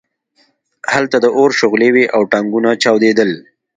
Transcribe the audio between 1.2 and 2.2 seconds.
د اور شغلې وې